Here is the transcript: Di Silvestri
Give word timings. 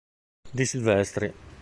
Di 0.51 0.65
Silvestri 0.65 1.29